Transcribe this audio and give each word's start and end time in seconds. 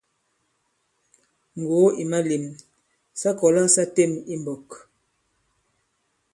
Ŋgògo 1.59 1.89
ì 2.01 2.03
malēm: 2.11 2.45
sa 3.19 3.29
kɔ̀la 3.39 3.61
sa 3.75 3.83
têm 3.95 4.11
i 4.33 4.35
mbɔ̄k. 4.41 4.69